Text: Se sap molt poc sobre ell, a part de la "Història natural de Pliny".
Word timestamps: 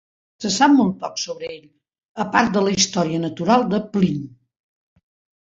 Se 0.43 0.49
sap 0.53 0.71
molt 0.77 0.95
poc 1.03 1.19
sobre 1.23 1.49
ell, 1.55 1.67
a 2.23 2.25
part 2.37 2.57
de 2.57 2.65
la 2.69 2.73
"Història 2.77 3.21
natural 3.27 3.69
de 3.75 3.83
Pliny". 3.93 4.19